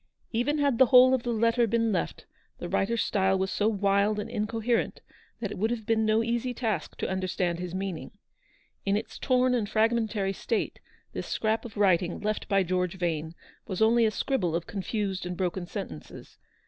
[0.31, 2.25] Even had the whole of the letter been left,
[2.57, 4.99] the writer's style was so wild and incoherent
[5.39, 8.09] that it would have been no easy task to understand his meaning.
[8.83, 10.79] In its torn and fragmentary state,
[11.13, 13.35] this scrap of writing left by George Vane
[13.67, 16.39] was only a scribble of confused and broken sentences.